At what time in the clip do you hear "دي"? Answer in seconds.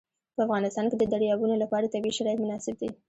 2.81-2.89